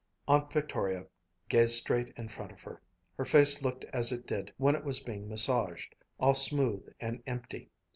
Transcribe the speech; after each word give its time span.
Aunt 0.27 0.51
Victoria 0.51 1.05
gazed 1.47 1.75
straight 1.77 2.11
in 2.17 2.27
front 2.27 2.51
of 2.51 2.63
her. 2.63 2.81
Her 3.19 3.23
face 3.23 3.61
looked 3.61 3.83
as 3.93 4.11
it 4.11 4.25
did 4.25 4.51
when 4.57 4.73
it 4.73 4.83
was 4.83 4.99
being 4.99 5.29
massaged 5.29 5.93
all 6.19 6.33
smooth 6.33 6.91
and 6.99 7.21
empty. 7.27 7.69